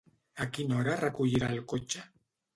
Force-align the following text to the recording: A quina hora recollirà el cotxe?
A 0.45 0.47
quina 0.57 0.79
hora 0.79 0.95
recollirà 1.03 1.53
el 1.59 1.63
cotxe? 1.77 2.05